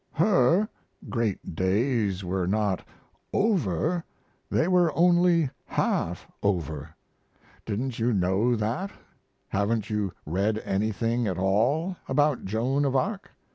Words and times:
"Her" 0.13 0.67
great 1.09 1.53
days 1.53 2.23
were 2.23 2.47
not 2.47 2.83
"over," 3.31 4.03
they 4.49 4.67
were 4.67 4.91
only 4.97 5.51
half 5.65 6.25
over. 6.41 6.95
Didn't 7.67 7.99
you 7.99 8.11
know 8.11 8.55
that? 8.55 8.89
Haven't 9.49 9.91
you 9.91 10.11
read 10.25 10.57
anything 10.65 11.27
at 11.27 11.37
all 11.37 11.97
about 12.07 12.45
Joan 12.45 12.83
of 12.83 12.95
Arc? 12.95 13.29